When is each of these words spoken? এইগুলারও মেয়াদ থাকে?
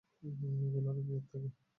এইগুলারও 0.23 1.01
মেয়াদ 1.07 1.23
থাকে? 1.31 1.49